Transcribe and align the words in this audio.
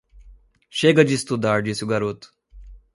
Chega 0.71 1.05
de 1.05 1.13
estudar, 1.13 1.61
disse 1.61 1.83
o 1.83 1.87
garoto. 1.87 2.33